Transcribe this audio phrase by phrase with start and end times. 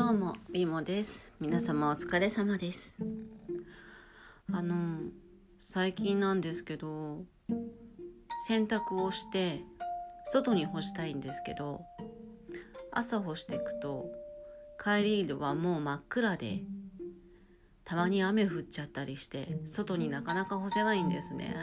[0.00, 1.30] どうもリモです。
[1.40, 2.96] 皆様お疲れ様です。
[4.50, 5.00] あの
[5.58, 7.18] 最近なんですけど
[8.48, 9.60] 洗濯をして
[10.24, 11.82] 外に干したいんですけど
[12.90, 14.06] 朝干していくと
[14.82, 16.62] 帰りはもう真っ暗で
[17.84, 21.54] たまに雨降っちゃったりして外になかなか干せないんですね。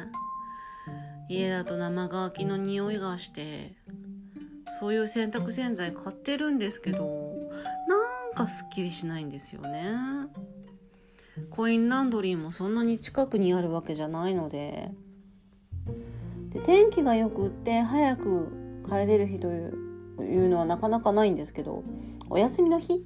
[1.28, 3.74] 家だと生乾きの匂いがして
[4.80, 7.27] そういう洗濯洗剤買ってるんですけど
[8.38, 9.96] かすっきりしないんですよね。
[11.50, 14.92] コインランドリーもそんなに近くにあるわけじゃないので。
[16.50, 21.84] で天気がよくって早く帰れる日というのはなかなかないんですけど
[22.30, 23.04] お休みの日？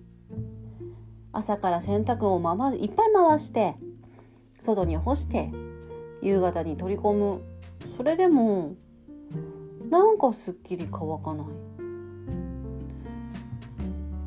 [1.32, 3.76] 朝から洗濯をままいっぱい回して
[4.60, 5.52] 外に干して
[6.22, 7.42] 夕方に取り込む。
[7.98, 8.76] それでも
[9.90, 11.48] なんかすっきり乾かない。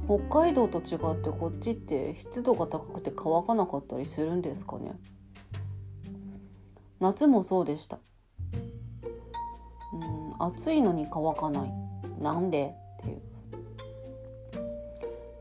[0.06, 4.92] 北海道と違ってこっちって湿度が高くて乾かなかったりするんですかね？
[7.00, 7.98] 夏もそうでした。
[9.92, 11.72] うん暑いのに乾かない。
[12.20, 12.74] なんで？
[12.98, 13.22] っていう。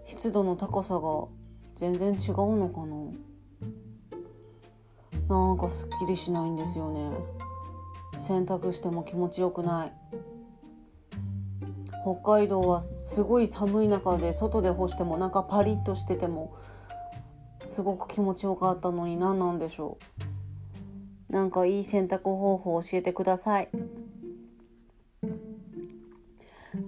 [0.06, 1.26] 湿度の高さが
[1.76, 2.96] 全然違うのかな？
[5.28, 7.12] なんかすっきりしないんですよね。
[8.20, 9.94] 洗濯しても気持ちよくない。
[12.04, 16.54] 北海道はすごい寒い中で外で干してもなんかパリッとしてても
[17.66, 19.98] すごく気持ちよかったのに何なんでしょ
[21.30, 21.34] う。
[21.34, 23.70] なんかいい洗濯方法を教えてください。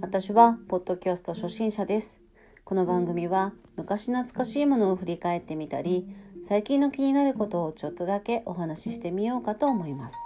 [0.02, 2.20] 私はポッドキャスト初心者です。
[2.66, 6.08] この番組は昔懐かしいものを振り返ってみたり
[6.44, 10.18] 最近の気になることをちょっとだけお話ししてみようかと思います。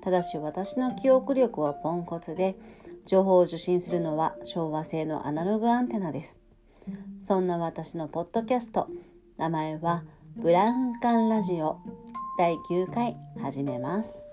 [0.00, 2.56] ただし私の記憶力はポンコツで
[3.06, 6.40] 情報を受信するのは昭和製のアナログアンテナです。
[7.22, 8.88] そんな私のポッドキャスト、
[9.38, 10.02] 名前は
[10.36, 11.78] ブラウン管ラジオ
[12.36, 14.26] 第9回始めます。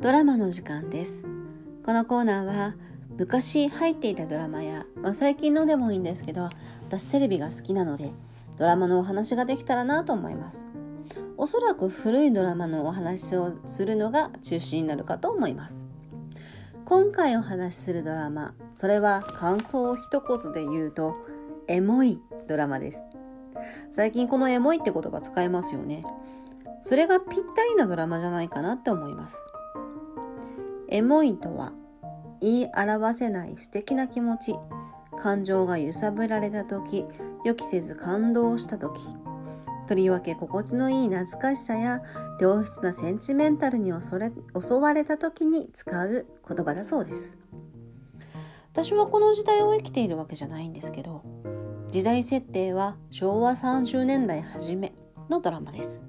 [0.00, 1.22] ドラマの時間です。
[1.84, 2.74] このコーナーは
[3.18, 6.50] 昔入っていたドラマや、まあ、最近のでもいいんですけど
[6.88, 8.12] 私テレビが好きなので
[8.56, 10.66] ドラマのお話ができたらなと思います。
[11.36, 15.86] おそらく古いドラマのお話をするのが中心になるかと思います。
[16.84, 21.16] 今回お話しするドラマそれは感想を一言で言うと
[21.66, 23.02] エモいドラマです。
[23.90, 26.04] 最近このエモいって言葉使いますよね。
[26.82, 29.36] それがぴったりなドラマじゃないかなって思います。
[30.88, 31.72] エモいとは
[32.40, 34.54] 言い表せない素敵な気持ち。
[35.16, 37.04] 感情が揺さぶられた時
[37.44, 39.00] 予期せず感動した時
[39.86, 42.02] とりわけ心地のいい懐かしさや
[42.40, 47.38] 良質なセンチメンタルに襲われた時に使う言葉だそうです。
[48.72, 51.22] 私はこの時代を生きているわけじゃないんですけど
[51.88, 54.92] 時代設定は昭和30年代初め
[55.30, 56.04] のドラマです。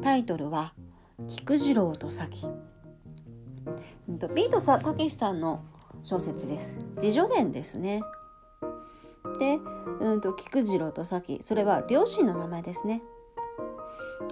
[0.00, 0.72] タイトルは
[1.28, 2.46] 「菊次郎と咲」
[4.08, 5.62] ビートたけしさんの
[6.02, 6.78] 小説です。
[7.02, 8.02] 自叙伝ですね。
[9.38, 9.58] で、
[10.00, 13.02] うんと、菊次郎と咲それは両親の名前ですね。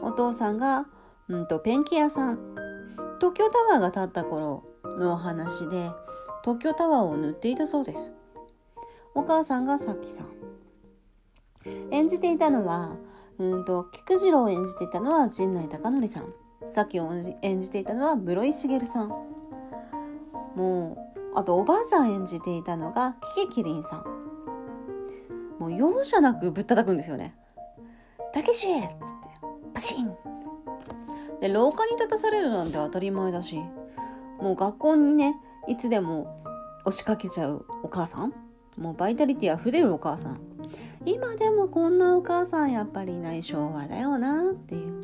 [0.03, 0.87] お父さんが、
[1.29, 2.55] うんと、ペンキ屋さん。
[3.19, 5.91] 東京タワーが建った頃のお話で、
[6.43, 8.13] 東京タワーを塗っていたそうです。
[9.15, 10.27] お母さんが咲さん。
[11.91, 12.97] 演じていたのは、
[13.39, 16.33] うんと、菊次郎を演じていたのは陣内孝則さん。
[16.69, 17.11] 咲を
[17.43, 19.09] 演じていたのは室井茂さん。
[20.55, 21.06] もう
[21.37, 24.05] あとおばあちゃん演じていたのがキキキリンさん。
[25.59, 27.35] もう容赦なくぶったたくんですよね
[28.33, 28.95] 「たけし!」っつって
[29.73, 30.15] パシン！
[31.41, 33.59] で廊下に立たされるなんて当たり前だし
[34.39, 35.35] もう学校にね
[35.67, 36.37] いつでも
[36.85, 38.35] 押しかけちゃうお母さん？
[38.77, 40.41] もうバイタリティあふれるお母さん。
[41.07, 44.97] 今でもこんなお母さんやっぱりいない昭和だよなっていう。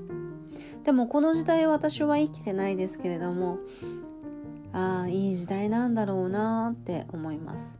[0.83, 3.59] でもこの時代私は生きてないですけれども
[4.73, 7.79] ああいい時代なんだろうなって思います。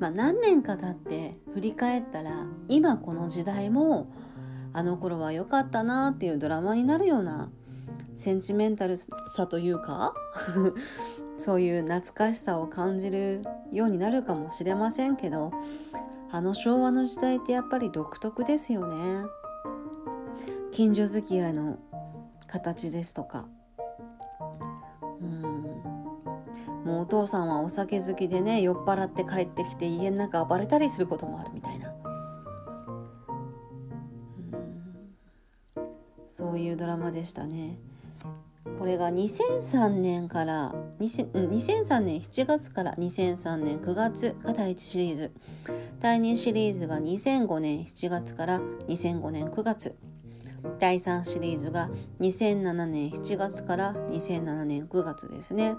[0.00, 4.08] まあ何年か経って振り返ったら今この時代も
[4.72, 7.50] あの頃は良かったなっていうドラマになるような
[8.14, 10.14] センチメンタルさというか
[11.38, 15.52] そういう懐かしさを感じるようになるかもしれませんけど
[16.30, 19.24] あの昭和の時代ってやっぱり独特ですよね。
[20.72, 21.78] 近所付き合いの
[22.46, 23.46] 形ですとか
[26.86, 31.92] もうお父さんはお酒好きでね酔っ払って帰ってきて家の中暴れたりすることもあるみたいな。
[36.28, 37.80] そういうドラマでしたね。
[38.78, 45.32] これが2003年から2003年7月から2003年9月が第1シリーズ。
[45.98, 49.96] 第2シリーズが2005年7月から2005年9月
[50.78, 51.88] 第3シリーズが
[52.20, 55.74] 2007年7月から2007年9月ですね。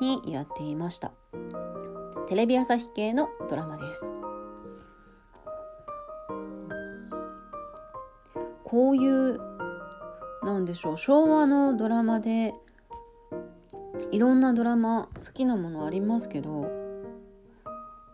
[0.00, 1.12] にやっていました
[2.28, 4.10] テレビ朝日系のドラマです
[8.64, 9.40] こういう
[10.42, 12.54] なんでしょう昭和のドラマで
[14.12, 16.70] いろんなドラマ好きなものありますけど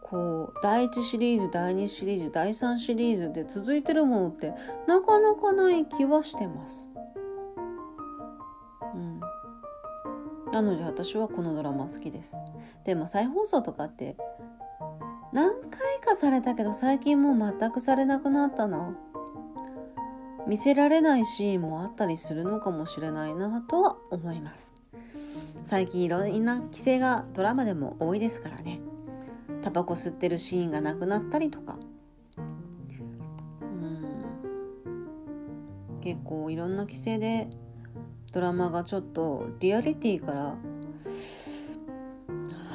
[0.02, 4.52] こう第1シリーズ第2シリーズ第3シリーズで続いてるものって
[4.86, 6.85] なかなかない気はしてます。
[10.56, 12.38] なので私はこのドラマ好きです。
[12.84, 14.16] でも再放送とかって
[15.32, 15.70] 何回
[16.02, 18.96] かされたけど最近もう全くされなくなったな。
[20.46, 24.72] 見せられないシーンもあったりするのかもしれないなとは思います
[25.64, 28.80] 最近いろんな規制がドラマでも多いですからね
[29.60, 31.80] タバコ吸ってるシーンがなくなったりとか
[32.38, 34.04] うん
[36.00, 37.48] 結構いろんな規制で
[38.36, 40.56] ドラマがちょっとリアリティから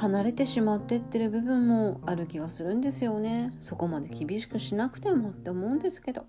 [0.00, 6.26] 離れてしまってってる部分もある気がするんですよねそこまで厳しくしなくてもって思うんですけど。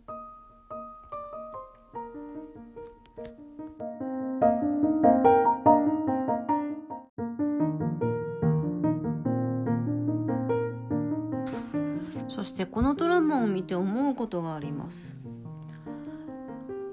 [12.27, 15.22] そしてこのドラマを見て思うことがあります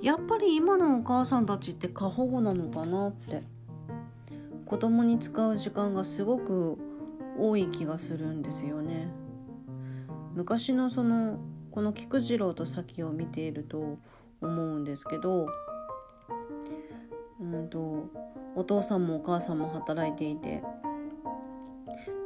[0.03, 3.43] やっぱり今のお母さんたちって過保護なのかなって。
[4.71, 6.79] 子供に使う時間がすごく
[7.37, 9.09] 多い気がするんですよね。
[10.37, 11.41] 昔のその
[11.73, 13.99] この菊次郎と咲を見ていると
[14.41, 15.49] 思うんですけど
[17.41, 18.11] うんと
[18.55, 20.63] お父さんもお母さんも働いていて。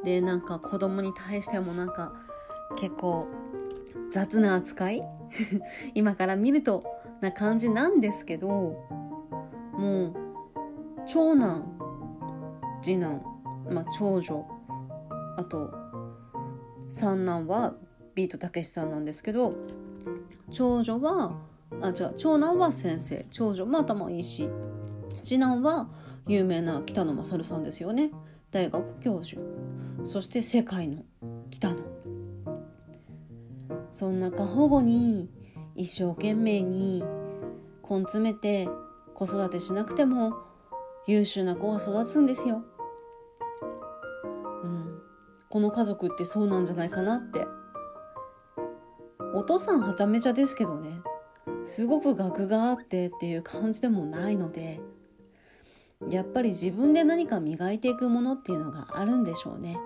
[0.05, 2.13] でなんか子供に対してもなんか
[2.77, 3.27] 結構
[4.11, 5.03] 雑な扱い？
[5.95, 6.85] 今から見ると
[7.25, 10.15] な感じなんですけどもう
[11.07, 11.65] 長男
[12.83, 13.23] 次男、
[13.69, 14.47] まあ、長女
[15.37, 15.73] あと
[16.91, 17.75] 三男は
[18.15, 19.55] ビートたけしさんなんですけど
[20.51, 21.33] 長女は
[21.83, 24.49] あ違う長男は先生長女も頭いいし
[25.25, 25.89] 次男は
[26.27, 28.11] 有名な北野勝さんですよね。
[28.51, 29.41] 大学教授。
[30.05, 31.03] そして世界の
[31.51, 31.77] 北野。
[33.91, 35.29] そんな過保護に
[35.77, 37.03] 一生懸命に
[37.89, 38.69] 根詰めて
[39.15, 40.35] 子育てしなくても
[41.07, 42.63] 優秀な子は育つんですよ。
[44.63, 44.99] うん、
[45.49, 47.47] この家族ってそうなんじゃないかなって。
[49.35, 51.01] お父さんはちゃめちゃですけどね
[51.65, 54.81] すごく学があってっていう感じでもないので
[56.09, 59.79] やっぱり自分で何か磨いていくものっていうのがあるんでしょうね。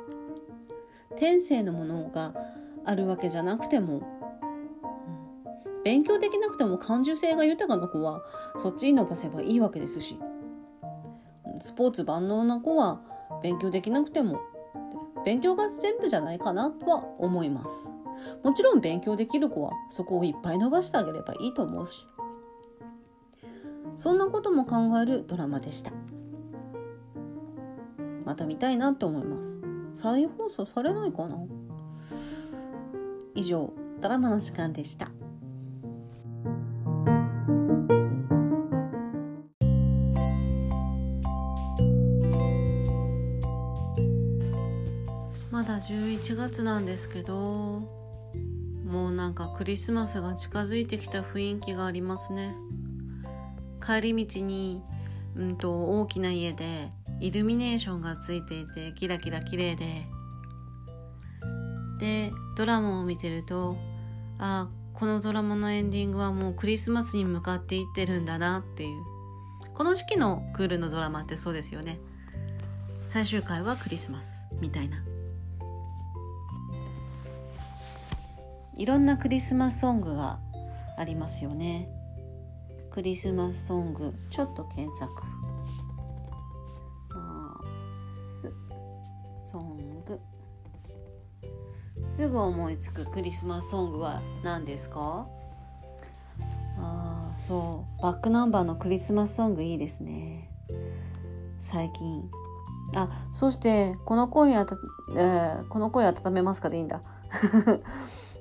[1.17, 2.35] 天性のものが
[2.85, 4.03] あるわけじゃなくても、
[5.89, 8.23] 勉強できなくても感受性が豊かな子は
[8.59, 10.21] そっちに伸ばせばいいわけですし。
[11.61, 13.01] スポーツ万能な子は
[13.43, 14.39] 勉強できなくても
[15.25, 17.89] 勉強が全部じゃないかなとは思います。
[18.45, 22.07] もちろん勉強できる子はそこをいっぱい伸ばしてあげればいいと思うし。
[23.97, 25.93] そんなことも考えるドラマでした。
[28.27, 29.59] また見たいなと思います。
[29.95, 31.39] 再放送されないかな？
[33.35, 33.73] 以上
[34.03, 35.11] ドラマの時間でした。
[45.89, 47.83] 11月なんですけど
[48.85, 52.55] もうなんかクリスマスが近づいてきた雰囲気がありますね。
[53.85, 54.83] 帰り道に
[55.35, 56.91] うんと大きな家で
[57.21, 60.07] イルミネーションがついていてキラキラ綺麗で。
[61.99, 63.77] でドラマを見てると
[64.39, 69.03] あこのドラマのエンディングはもうクリスマスに向かっていってるんだなっていう。
[69.75, 71.99] この時期のクールのドラマってそうですよね。
[73.07, 75.08] 最終回はクリスマスみたいな。
[78.79, 80.39] いろんなクリスマスソングが
[80.97, 81.91] ありますよね。
[82.91, 85.13] クリスマスソングちょっと検索。
[89.51, 90.21] ソング。
[92.09, 95.27] すぐ思いつくクリスマスソングは何ですか？
[96.79, 98.03] ああそう。
[98.03, 100.51] バックナンバーのクリスマスソングいいですね。
[101.63, 102.31] 最近。
[102.95, 104.77] あそしてこの声あた、
[105.15, 107.03] えー、この声温めますかでいいんだ。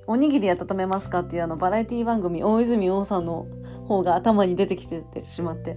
[0.08, 3.46] おにぎり温めますかっていうあのバラエティ番組大泉洋さんの
[3.86, 5.76] 方が頭に出てきててしまって。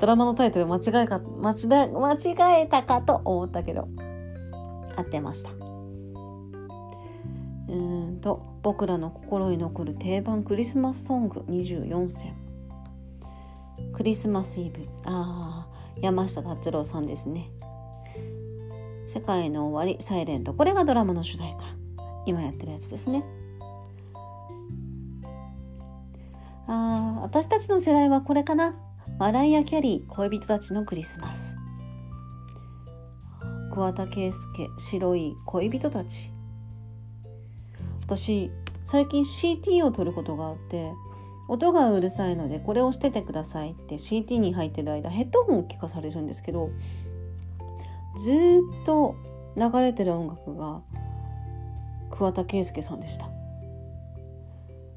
[0.00, 3.86] ドラマのタイトル間違えか間違間違えたかと思ったけど
[4.96, 5.50] 合ってました。
[7.68, 12.34] うんと僕らの心に残る定番クリスマスソング24選。
[13.92, 14.88] クリスマスイブ。
[15.04, 15.68] ああ
[16.00, 17.50] 山下達郎さんですね。
[19.06, 20.54] 世界の終わりサイレント。
[20.54, 21.79] これがドラマの主題歌。
[22.26, 23.24] 今やってるやつですね。
[26.66, 28.74] ああ私たちの世代はこれかな。
[29.18, 31.54] マライア・キャリー恋人たちのクリスマス。
[33.72, 34.32] 桑田佳祐
[34.78, 36.32] 白い恋人たち。
[38.02, 38.50] 私
[38.84, 40.90] 最近 CT を取ることがあって
[41.48, 46.70] 音がうるさいのでこれをしててくださいって CT に入ってる間ヘッドホンを聞かされるんですけど
[48.18, 49.14] ずっと
[49.56, 50.82] 流れてる音楽が
[52.10, 53.28] 桑田佳祐さんでした。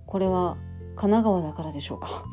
[0.06, 0.58] これは
[0.96, 2.24] 神奈川だからでしょうか。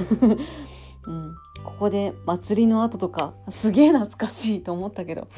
[1.06, 1.34] うん、
[1.64, 5.28] ここで祭りの後とかすげえ懐かしいと思ったけど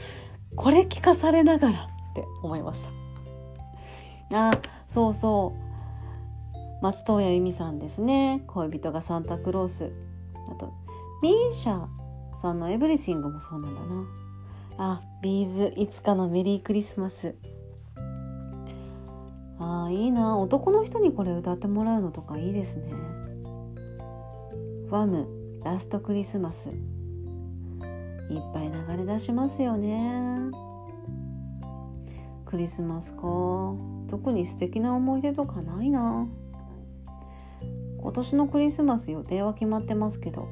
[0.54, 2.84] これ聞かされながらって思いまし
[4.30, 4.48] た。
[4.48, 4.52] あ
[4.86, 5.66] そうそう。
[6.82, 8.44] 松任谷由実さんですね。
[8.46, 9.92] 恋人がサンタクロース。
[10.50, 10.72] あと
[11.22, 11.86] ミーシャ
[12.40, 14.06] さんのエブリシングもそうなんだな
[14.78, 17.34] あビーズいつかのメリークリスマス
[19.58, 20.38] ああいいな。
[20.38, 22.92] 男の人にこれ歌ってもらうのとかいいですね。
[24.88, 25.26] ファム
[25.64, 26.68] ラストクリスマス。
[26.68, 26.76] いっ
[28.52, 30.50] ぱい流れ出しますよね。
[32.44, 33.22] クリスマスか。
[34.08, 36.26] 特に素敵な思い出とかないな。
[37.98, 40.48] 今年のクリスマス予定は決まってますけど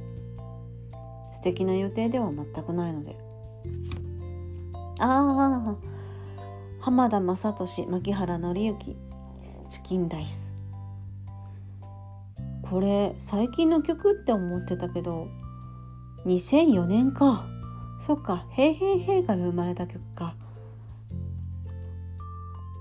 [1.33, 3.17] 素敵な予定では全くないので。
[4.99, 5.94] ああ
[6.85, 8.97] 浜田雅俊牧原紀之
[9.71, 10.53] チキンライス。
[12.61, 15.29] これ最近の曲って思ってたけど
[16.27, 17.47] 2004年か。
[18.07, 20.35] そっか「へいへいへい」から生まれた曲か。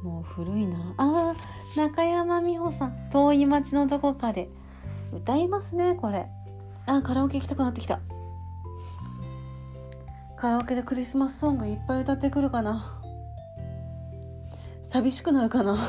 [0.04, 0.96] もう古いな。
[0.98, 1.34] あ
[1.78, 4.50] 中山美穂さん遠い町のどこかで。
[5.14, 6.28] 歌いますねこれ。
[6.88, 8.02] あカラオケ行きたくなってきた。
[10.36, 13.00] カラオケでクリスマスソングいっぱい歌ってくるかな。
[14.94, 15.76] 寂しくなるかな。
[15.76, 15.82] さ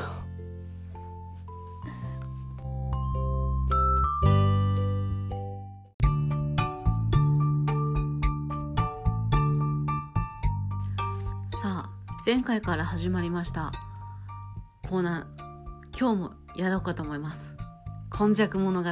[11.65, 11.91] あ
[12.25, 13.73] 前回から始まりました。
[14.89, 15.99] コーナー。
[16.01, 17.59] 今日もやろうかと思います。
[18.09, 18.89] 今昔物語。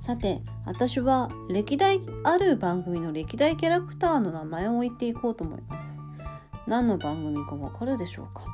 [0.00, 6.09] さて私は歴代ある番組の歴代キャラクターの名前を言っていこうと思います。
[6.70, 8.44] 何の番組かわかるでしょうか？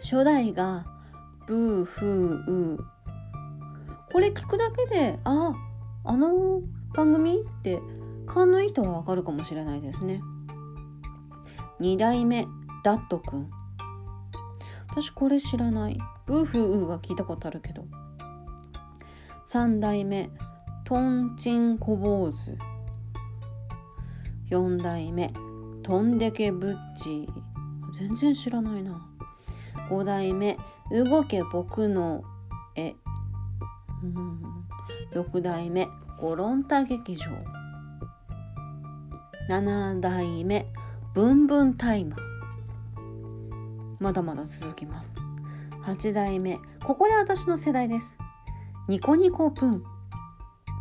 [0.00, 0.86] 初代が
[1.46, 2.84] ブーフーウー
[4.10, 5.52] これ聞くだけであ
[6.04, 6.62] あの
[6.94, 7.82] 番組って
[8.26, 10.22] 勘のいい人はわかるかもしれないですね。
[11.80, 12.46] 2代目
[12.82, 13.50] ダットくん。
[14.88, 15.98] 私これ知らない。
[16.24, 17.84] ブーフーウーは聞いたことあるけど。
[19.46, 20.30] 3代目
[20.84, 22.56] トンチンコ坊主。
[24.52, 25.32] 4代目。
[25.82, 27.26] トンデケブッチ
[27.98, 29.00] 全然知らないな。
[29.88, 30.58] 5代目。
[30.90, 32.22] 動け僕の
[32.76, 32.94] 絵。
[34.02, 34.42] うん。
[35.12, 35.88] 6代目。
[36.20, 37.24] ゴロンタ劇場。
[39.48, 40.66] 7代目。
[41.14, 42.14] ブンブンタイム
[44.00, 45.14] まだまだ続きます。
[45.84, 46.58] 8代目。
[46.84, 48.18] ここで私の世代です。
[48.86, 49.82] ニコニコプン。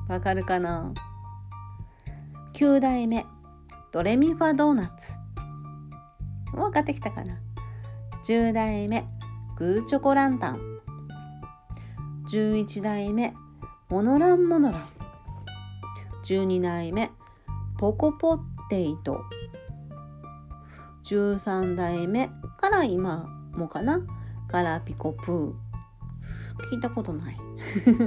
[0.10, 0.94] わかるかな
[2.54, 3.26] ?9 代目、
[3.92, 5.12] ドレミファドーナツ。
[6.58, 7.42] わかってきたかな
[8.24, 9.06] ?10 代目、
[9.58, 10.80] グーチョコランタン。
[12.32, 13.34] 11代目、
[13.90, 14.88] モノランモノラン。
[16.24, 17.12] 12代目、
[17.78, 19.20] ポコポッテイト。
[21.04, 22.30] 13代目
[22.62, 24.00] から今もかな
[24.48, 25.54] ガラピコプー。
[26.72, 27.38] 聞いたことない。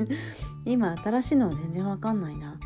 [0.65, 2.59] 今新しいのは全然わかんないな。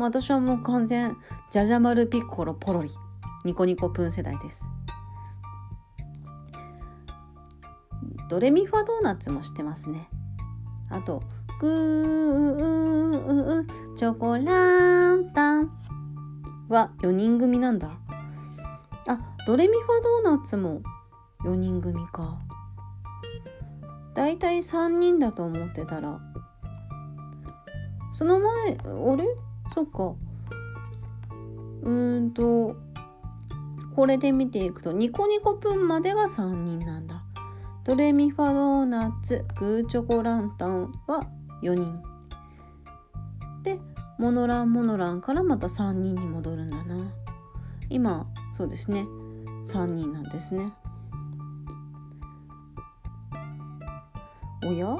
[0.00, 1.14] まあ、私はもう完全
[1.50, 2.90] ジャジャマルピッコロポロリ
[3.44, 4.64] ニコニコプン世代です。
[8.30, 10.08] ドレミファドーナツも知ってますね。
[10.88, 11.22] あと、
[11.60, 15.70] グーチョコランタン
[16.70, 17.90] は4人組なんだ。
[19.06, 19.86] あ、ドレミファ
[20.24, 20.80] ドーナツも
[21.44, 22.38] 4人組か。
[24.14, 26.18] だいたい3人だと思ってたら
[28.12, 29.24] その前あれ？
[29.72, 30.14] そっか。
[31.82, 32.76] うんと
[33.96, 37.22] これで見ていくとニコニコプンまでが3人なんだ。
[37.84, 41.26] ドレミファドーナツグーチョコランタンは
[41.62, 42.02] 4人。
[43.62, 43.78] で
[44.18, 47.12] モノランモノランからまた3人に戻るんだな。
[47.88, 49.06] 今そうですね。
[49.66, 50.72] 3人なんですね。
[54.64, 54.96] おや？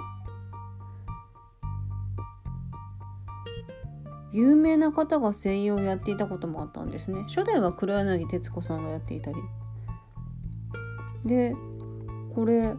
[4.33, 7.23] 有名な方が声優をやっていたこともあったんですね。
[7.23, 9.37] 初代は黒柳徹子さんがやっていたり。
[11.25, 11.55] で
[12.35, 12.75] これ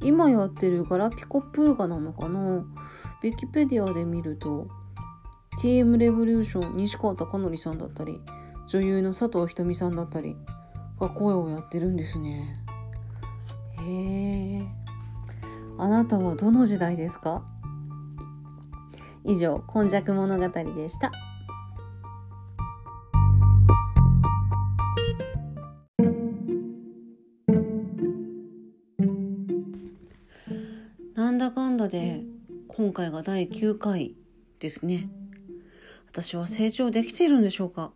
[0.00, 2.56] 今やってるガラピコプーガなのかな？
[2.58, 4.68] ウィキペディアで見ると
[5.60, 8.20] TM レボリューション西川貴教さんだったり
[8.68, 10.36] 女優の佐藤ひとみさんだったり
[11.00, 12.62] が声をやってるんですね。
[13.80, 14.68] へえ
[15.78, 17.44] あなたはどの時代ですか？
[19.28, 21.12] 以上今昔物語でした。
[31.14, 32.22] なんだかんだで
[32.68, 34.14] 今回が第9回
[34.60, 35.10] ですね。
[36.10, 37.92] 私は成長できているんでしょうか。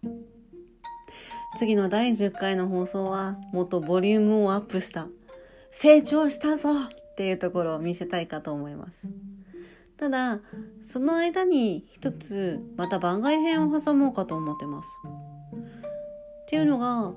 [1.57, 5.07] 次の第10回の放送はもっとボリュームをアップした
[5.71, 9.32] 成長したぞっていうところを見せたいかと思います。
[10.03, 10.41] ただ
[10.83, 14.89] その間に一つまた番外編を挟もうかと思ってます
[16.43, 17.13] っていうのが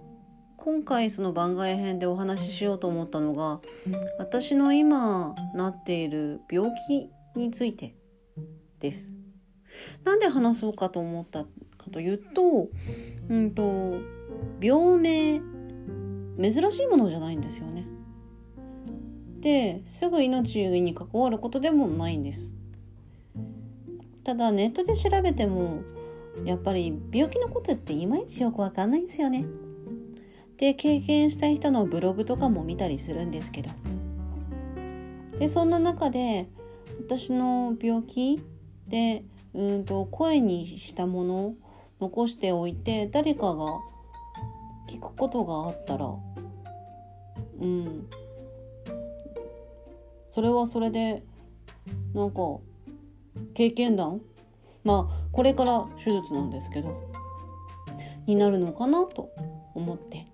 [0.55, 3.59] 今回その番外編でお話ししようと思ったのが
[4.19, 7.95] 私の今なっている病気について
[8.79, 9.15] です。
[10.03, 12.69] なんで話そうかと思ったかというと、
[13.29, 13.95] うんと、
[14.61, 15.41] 病名、
[16.39, 17.87] 珍しいものじゃないんですよね。
[19.39, 22.54] で、すぐ命に関わることでもないんです。
[24.25, 25.83] ただネットで調べても、
[26.43, 29.45] やっぱり病気のことっていまいちよくわかんないんですよね。
[30.57, 33.69] で経験した人のブログとかも見たりするんですけど
[35.37, 36.47] でそんな中で
[36.99, 38.41] 私の病気
[38.87, 41.55] でうんと声にしたものを
[41.99, 43.79] 残しておいて誰かが
[44.89, 46.13] 聞くことがあったら
[47.59, 48.07] うん
[50.31, 51.23] それはそれで
[52.13, 52.59] なんか
[53.53, 54.21] 経験談？
[54.83, 57.11] まあこれから手術なんですけど
[58.27, 59.31] になるのかなと
[59.73, 60.27] 思って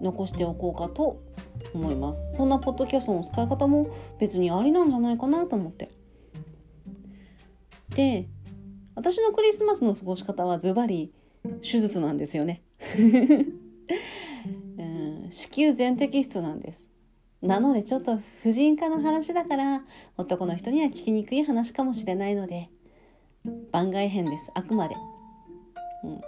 [0.00, 1.22] 残しておこうかと
[1.72, 2.34] 思います。
[2.34, 5.90] そんなポッドキャストの使い方も別にありなんじゃないかなと思って。
[7.94, 8.28] で
[8.94, 11.12] 私のクリスマスの過ごし方はズバリ
[11.62, 12.62] 手術なんですよね。
[14.78, 16.91] うん子宮全摘出なんです。
[17.42, 19.82] なのでちょっと婦人科の話だから
[20.16, 22.70] 男の人には聞きにくい話かもしれないので
[23.72, 24.94] 番外編ですあくまで、
[26.04, 26.20] うん、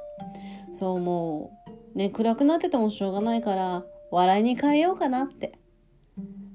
[0.74, 5.59] そうもうね、暗くなっててもしょうがないから、笑いに変えようかなって。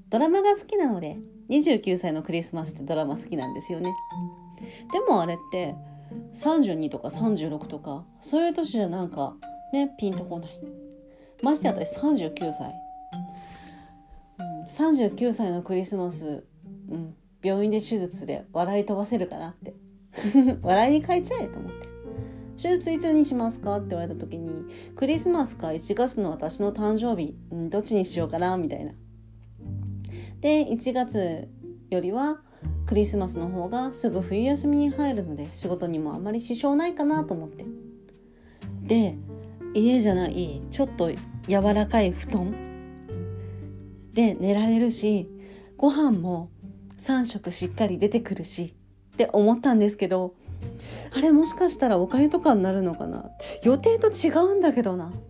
[0.10, 1.17] ドラマが好きなので、
[1.50, 3.93] 29歳のクリスマスってドラマ好きなんですよね。
[4.91, 5.76] でもあれって、
[6.34, 9.36] 32とか36とか、そういう年じゃなんか、
[9.72, 10.50] ね、ピンとこない。
[11.41, 12.74] まして私39歳。
[14.69, 16.45] 39歳のクリスマス、
[16.89, 19.73] うん、病院で手術で笑い飛ばせるかなって。
[20.62, 21.89] 笑いに変えちゃえと思って。
[22.62, 24.51] 手術いつにしますかって言われた時に、
[24.95, 28.93] クリスマスか1月の私の誕生日、うん、どっちにしようかなみたいな。
[30.41, 31.47] で、1月
[31.89, 32.41] よりは
[32.86, 37.65] クリスマスの方がすぐ冬休みに入るので仕事にもあまり支障ないかなと思って。
[38.84, 39.17] で、
[39.73, 41.12] 家じゃないちょっと
[41.47, 42.68] 柔らかい布団
[44.19, 45.29] で寝られるし、
[45.77, 46.49] ご飯も
[46.97, 48.73] 3食しっかり出てくるし
[49.13, 50.36] って思ったんですけど、
[51.15, 53.32] あれもしかしたらおかゆとかになるのかな？
[53.63, 55.21] 予定と違うんだけどなってい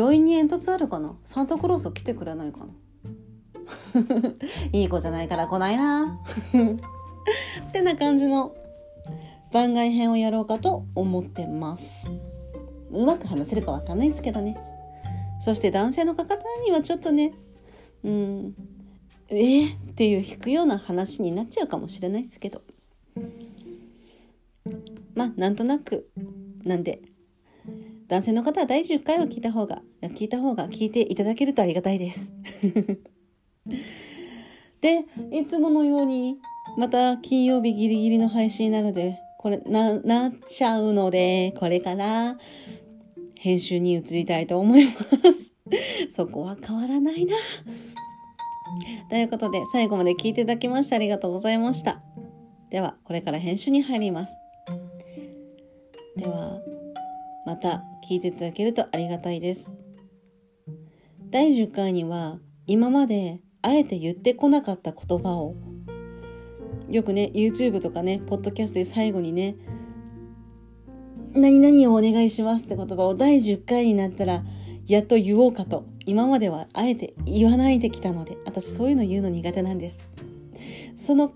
[0.00, 1.14] う、病院に煙突あるかな？
[1.24, 2.66] サンタクロース来てくれないかな？
[4.72, 6.20] いい子じゃないから来ないな。
[7.68, 8.54] ってな感じの
[9.50, 12.06] 番外編をやろうかと思ってます。
[12.90, 14.58] うまく話せるかわかんないですけどね。
[15.42, 17.34] そして男性の方にはちょっとね
[18.04, 18.54] うん
[19.28, 22.62] えー、っていう引くような話になっちゃうかもしれないですけど。
[25.14, 26.08] まあなんとなく
[26.64, 27.02] なんで
[28.08, 32.32] 男性の方は第10回を聞いた方が聞いた方が聞いていただけるとありがたいです。
[34.80, 36.38] でいつものように
[36.76, 42.38] また金曜日ギリギリの配信なのでこれななっちゃうのでこれから
[43.42, 45.52] 編集に移りたいと思います
[46.14, 47.34] そこは変わらないな
[49.10, 52.02] ということで、最後まで聞いていただきましてありがとうございました。
[52.70, 54.36] では、これから編集に入ります。
[56.16, 56.62] では、
[57.44, 59.72] また聞いていただけるとありがたいです。
[61.30, 65.56] 第10回には今まであえて言ってこなかった言葉を
[66.88, 69.56] よくね YouTube とかねポッドキャストで最後にね
[71.34, 74.42] 何々をお願いしますって言葉を第10回になったら
[74.86, 80.08] やっと言おうかと今まではあえて言わないできたので私そういうの言うの苦手なんです。
[80.96, 81.32] その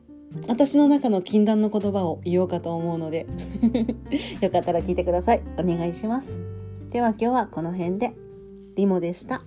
[0.48, 3.26] 私の中の禁断の言葉を言おうかと思うので
[4.42, 5.42] よかったら聞いてください。
[5.58, 6.38] お願いします。
[6.90, 8.12] では今日はこの辺で。
[8.76, 9.42] リモでした。